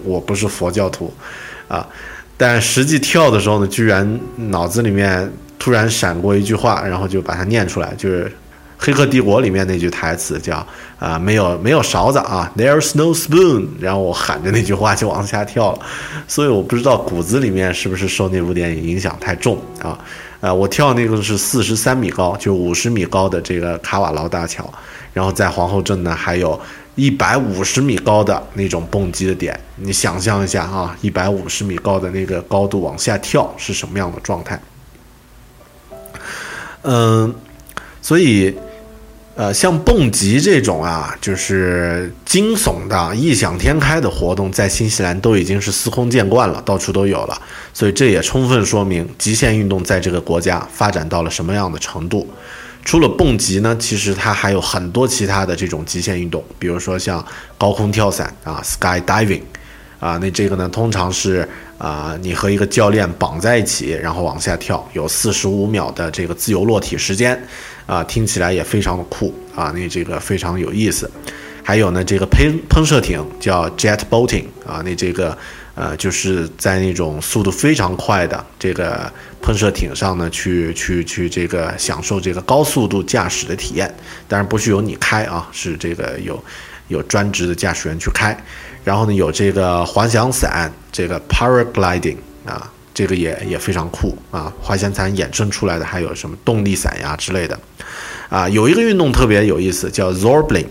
[0.03, 1.13] 我不是佛教徒
[1.67, 1.87] 啊，
[2.35, 8.25] 但实际跳的时候呢，居然脑子里面突然闪过一句话，然后就把它念出来，就是。
[8.81, 10.65] 《黑客帝国》里面那句台词叫
[10.97, 13.67] 啊，没有没有勺子啊，There's no spoon。
[13.77, 15.79] 然后我喊着那句话就往下跳了，
[16.29, 19.99] 所以我不知道骨子里面是不是受那部电影影响太重啊？
[20.39, 24.73] 呃，我跳那个是四十三米高，就五十米高的这个卡瓦劳大桥，
[25.11, 26.57] 然后在皇后镇呢，还有
[26.95, 34.57] 一百五十米高的那种蹦极的点，你想象一下啊，一百五十米高的那个高度往下跳是什么样的状态？
[36.83, 37.35] 嗯，
[38.01, 38.57] 所以。
[39.39, 47.41] 呃，像蹦极这种啊，就是惊悚的、异想天开的活动，在新西兰都已经是司空见惯了，到处都有了。
[47.73, 52.27] 所以这也充分说明极限运动在这个国家发展到了什么样的程度。
[52.83, 57.25] 除了蹦极呢，其实它还有很多其他的这种极限运动，比如说像
[57.57, 59.43] 高空跳伞啊，sky diving，
[60.01, 67.41] 啊，那这个呢，通常是啊，你和一个教练绑在一起，然后往下跳，有四十五秒的这个自由落体时间。
[67.89, 71.09] 啊，听起来也非常的酷啊，那这个非常有意思。
[71.63, 75.35] 还有呢，这个喷喷射艇叫 jet boating 啊，那这个
[75.73, 79.11] 呃，就是在那种速度非常快的这个
[79.41, 83.91] 喷射艇上呢，去去去这个享受这个高速度驾驶的体验。
[84.27, 86.43] 当然不是由你开啊，是这个有
[86.89, 88.37] 有专职的驾驶员去开。
[88.83, 94.51] 然后呢，有这个滑翔伞，这个 paragliding 啊，这个也也非常酷啊。
[94.61, 97.57] 滑翔伞衍生出来的还有什么动力伞呀之类的，
[98.27, 100.65] 啊，有一个运动特别有意思，叫 zorbling。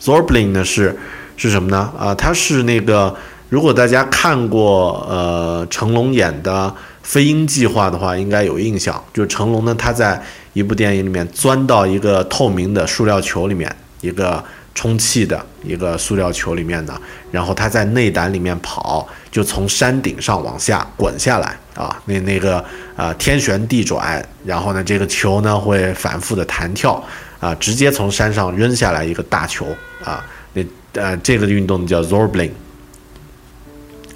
[0.00, 0.98] zorbling 呢是
[1.36, 1.92] 是什么呢？
[1.98, 3.14] 啊，它是那个
[3.50, 6.68] 如果大家看过呃成龙演的
[7.02, 8.98] 《飞鹰计划》的话，应该有印象。
[9.12, 10.18] 就成龙呢，他在
[10.54, 13.70] 一部电影里面钻到一个透明的塑料球里面，
[14.00, 14.42] 一个
[14.74, 17.00] 充气的一个塑料球里面的，
[17.30, 22.64] 然后它在内胆里面跑，就从山顶上往下滚下来啊，那那个
[22.96, 27.02] 呃天旋地转，然后呢这个球呢会反复的弹跳
[27.40, 29.66] 啊，直接从山上扔下来一个大球
[30.02, 30.62] 啊，那
[30.94, 32.50] 呃这个运动叫 zorbling。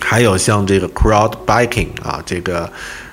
[0.00, 2.70] 还有像这个 crowd biking 啊，这个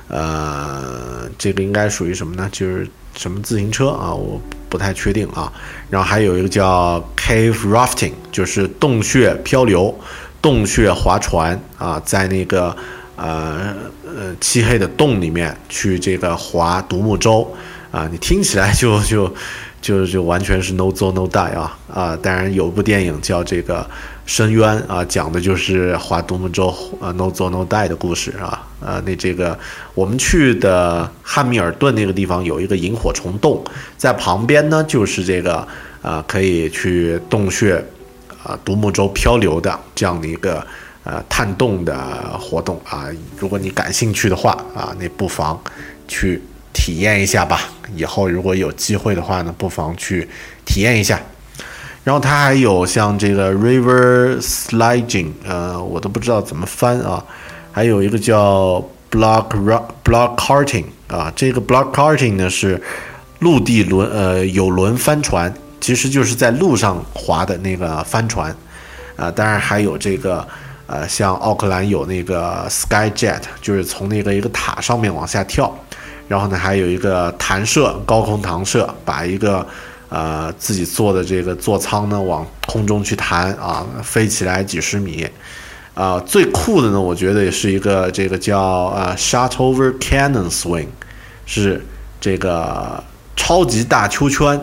[0.08, 2.48] 呃这个应该属于什么呢？
[2.52, 2.88] 就是
[3.18, 4.40] 什么自行车啊，我
[4.70, 5.52] 不太确定啊。
[5.90, 9.94] 然后还有一个叫 cave rafting，就是洞穴漂流、
[10.40, 12.76] 洞穴划船啊，在那个
[13.16, 13.74] 呃
[14.06, 17.52] 呃漆黑的洞里面去这个划独木舟
[17.90, 19.34] 啊，你听起来就就
[19.82, 22.16] 就就完全是 no zuo no die 啊啊！
[22.22, 23.90] 当然有部电影叫这个
[24.28, 29.02] 深渊啊，讲的就是划独木舟呃 no 做 no die 的故事啊啊！
[29.04, 29.58] 那这个
[29.96, 33.64] 我们去的汉密尔顿那个地方有一个萤火虫洞，
[33.98, 35.68] 在旁边呢就是这个
[36.06, 37.84] 啊可以去洞穴
[38.44, 40.64] 啊独木舟漂流的这样的一个
[41.04, 41.98] 呃探洞的
[42.40, 43.08] 活动啊，
[43.40, 45.60] 如果你感兴趣的话啊，那不妨
[46.08, 46.40] 去
[46.72, 47.62] 体验一下吧。
[47.96, 50.30] 以后如果有机会的话呢，不妨去
[50.64, 51.20] 体验一下。
[52.04, 57.26] 然后它还有像这个 river sliding，呃，我都不知道怎么翻啊。
[57.72, 59.48] 还有一个叫 block
[60.04, 62.80] block karting 啊，这个 block karting 呢是
[63.40, 68.56] 陆地轮呃有轮帆船，其实就是在路上划的那个帆船
[69.16, 69.30] 啊。
[69.32, 70.46] 当然还有这个
[70.88, 75.76] 呃，像奥克兰有那个 sky jet，就是从那个一个塔上面往下跳。
[76.28, 79.66] 然后呢，还有一个弹射高空弹射，把一个
[80.10, 85.28] 呃自己做的这个座舱呢往空中去弹啊，飞起来几十米。
[85.94, 88.60] 啊，最酷的呢，我觉得也是一个这个叫
[88.96, 90.88] 呃 shot over cannon swing，
[91.46, 91.82] 是
[92.20, 93.02] 这个
[93.36, 94.60] 超级大秋圈。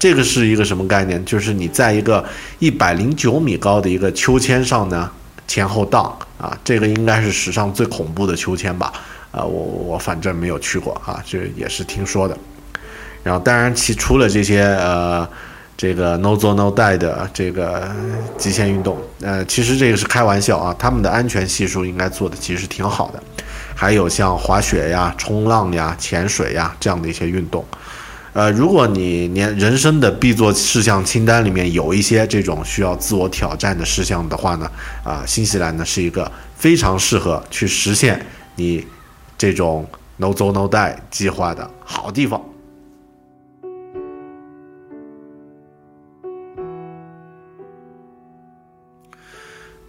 [0.00, 1.22] 这个是一个什么概念？
[1.26, 2.24] 就是你在一个
[2.58, 5.08] 一百零九米高的一个秋千上呢
[5.46, 8.92] 前后荡啊，这个应该是史上最恐怖的秋千吧。
[9.30, 12.36] 啊，我我反正没有去过啊，这也是听说的。
[13.22, 15.28] 然后，当然其除了这些呃，
[15.76, 17.88] 这个 no 做 no die 的这个
[18.38, 23.22] 极限运动，呃，其实这个是开玩笑啊，他们的安全系数应该做的其实挺好的。
[23.76, 27.62] 还有像滑雪呀、冲浪呀、潜水呀这样的一些运动。
[28.32, 34.70] 呃，如果你连人生的必做事项清单里面有一些这种需要自我挑战的事项的话呢，
[35.04, 38.24] 啊，新西兰呢是一个非常适合去实现
[38.56, 38.86] 你。
[39.40, 42.38] 这种 no z o no die 计划的好地方。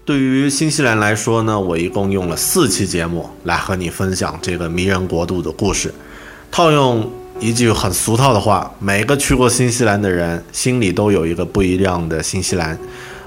[0.05, 5.93] 对于新西兰来说呢，我一共用了四期节目来和你分享这个迷人国度的故事。
[6.49, 7.11] 套用
[7.41, 12.77] 一句很俗套的话，每个去过新西兰的人心里都有一个不一样的新西兰。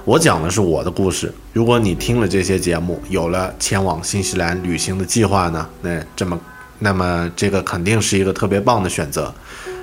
[0.05, 1.29] 我讲的是我的故事。
[1.51, 6.39] 如果你听了这些节目，有了前往新西兰旅行的计划呢，那这么，
[6.79, 9.33] 那么这个肯定是一个特别棒的选择。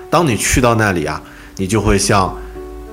[0.08, 1.20] 当你去到那里啊，
[1.56, 2.34] 你就会像，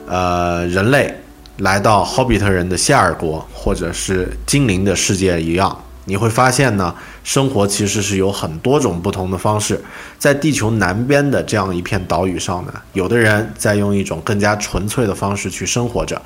[0.07, 1.15] 呃，人类
[1.59, 6.93] 来到霍比特人的夏尔国，或者是精灵的世界一样，你会发现呢，
[7.29, 9.79] 生活其实是有很多种不同的方式。
[10.17, 16.19] 在地球南边的这样一片岛屿上呢，有的人在用一种更加纯粹的方式去生活着。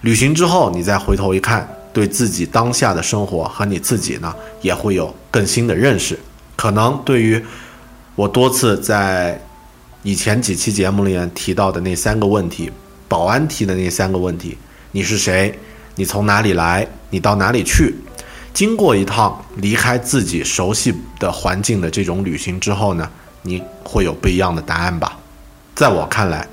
[0.00, 6.18] 旅行之后，你再回头一看，对自己当下的生活和你自己呢，也会有更新的认识。
[6.56, 7.44] 可能对于
[8.14, 9.38] 我多次在
[10.02, 12.72] 以前几期节目里面提到的那三个问题，
[13.06, 14.56] 保安提的那三个问题：
[14.92, 15.58] 你是谁？
[15.96, 16.88] 你从哪里来？
[17.10, 17.94] 你到哪里去？
[18.58, 23.08] 经过一趟离开自己熟悉的环境的这种旅行之后呢，
[23.42, 25.16] 你会有不一样的答案吧？
[25.76, 26.44] 在我看来，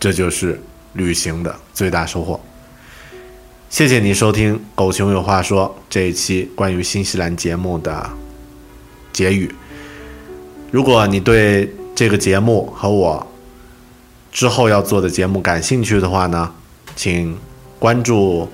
[0.00, 0.58] 这就是
[0.94, 2.40] 旅行的最大收获。
[3.68, 8.08] 谢谢你收听《狗熊有话说》这一期关于新西兰节目的
[9.12, 9.54] 结语。
[10.70, 13.26] 如果你对这个节目和我
[14.32, 16.50] 之后要做的节目感兴趣的话呢，
[16.96, 17.36] 请
[17.78, 18.44] 关注《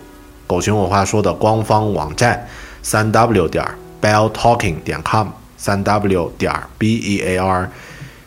[0.49, 2.45] 狗熊有话说》的官方网站
[2.83, 3.64] 三 w 点
[4.01, 7.70] belltalking 点 com，三 w 点 b e a r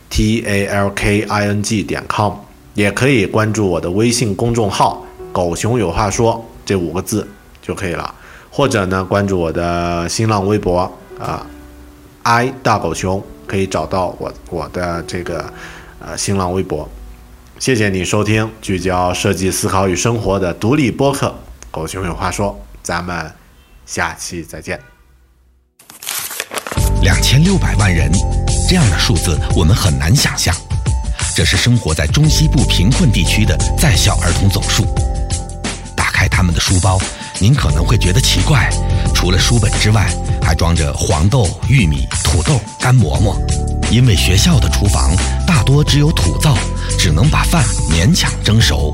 [0.09, 2.33] t a l k i n g 点 com，
[2.73, 5.05] 也可以关注我的微信公众号。
[5.31, 7.27] 狗熊有话说”这五个字
[7.61, 8.15] 就可以了，
[8.49, 10.89] 或者呢，关注我的新浪微博
[11.19, 11.45] 啊
[12.23, 15.51] ，i 大狗熊，可以找到我我的这个
[15.99, 16.89] 呃新浪微博。
[17.59, 21.27] 谢谢你收听聚焦设计思考与生活的独立播客
[21.69, 22.51] 《狗熊有话说》，
[22.81, 23.31] 咱们
[23.85, 24.79] 下期再见。
[27.01, 28.11] 两千六百万人，
[28.67, 30.55] 这样的数字我们很难想象。
[31.35, 34.85] 这是生活在中西部贫困地区的在校儿童总数。
[35.95, 36.99] 打开他们的书包，
[37.39, 38.69] 您可能会觉得奇怪，
[39.13, 40.09] 除了书本之外，
[40.41, 43.37] 还装着黄豆、玉米、土豆、干馍馍。
[43.91, 45.15] 因为学校的厨房
[45.45, 46.57] 大多只有土灶，
[46.97, 48.91] 只能把饭勉强蒸熟。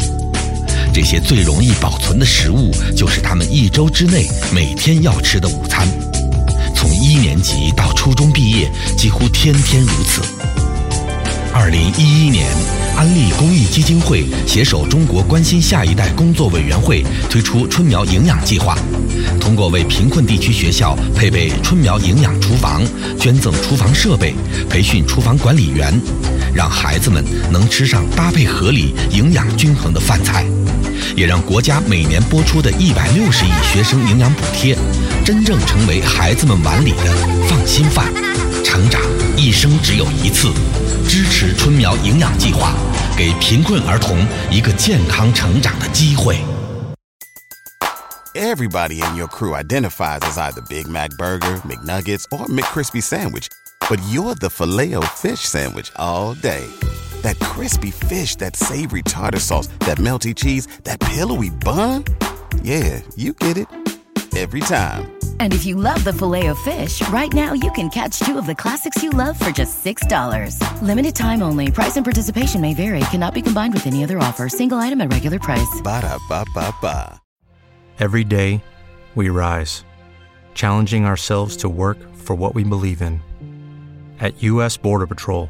[0.94, 5.88] 这些最容易保存的食物，就是他们一周之内每天要吃的午餐。
[6.76, 10.22] 从一年级到初中毕业，几乎天天如此。
[11.54, 12.50] 二零一一年，
[12.98, 18.78] 安利公益基金会携手中国关心下一代工作委员会推出春苗营养计划，
[19.40, 22.82] 通过为贫困地区学校配备春苗营养厨房、
[23.18, 24.34] 捐赠厨房设备、
[24.70, 25.94] 培训厨房管理员，
[26.54, 30.46] 让孩子们能吃上搭配合理、营养均衡的饭菜。
[31.16, 34.78] 也让国家每年拨出的一百六十亿学生营养补贴，
[35.26, 37.14] 真正成为孩子们碗里的
[37.48, 38.12] 放心饭。
[38.64, 39.02] 成长
[39.36, 40.54] 一生只有一次，
[41.10, 42.74] 支持春苗营养计划，
[43.18, 46.38] 给贫困儿童一个健康成长的机会。
[48.34, 53.48] Everybody in your crew identifies as either Big Mac Burger, McNuggets, or McCrispy Sandwich,
[53.90, 56.64] but you're the filet fish Sandwich all day.
[57.22, 62.06] That crispy fish, that savory tartar sauce, that melty cheese, that pillowy bun.
[62.64, 63.68] Yeah, you get it.
[64.38, 65.12] Every time.
[65.42, 68.46] And if you love the filet of fish, right now you can catch two of
[68.46, 70.82] the classics you love for just $6.
[70.82, 71.70] Limited time only.
[71.70, 73.02] Price and participation may vary.
[73.12, 74.48] Cannot be combined with any other offer.
[74.48, 75.82] Single item at regular price.
[75.84, 77.22] Ba da ba ba ba.
[78.00, 78.64] Every day,
[79.14, 79.84] we rise,
[80.56, 83.22] challenging ourselves to work for what we believe in.
[84.20, 84.76] At U.S.
[84.78, 85.50] Border Patrol,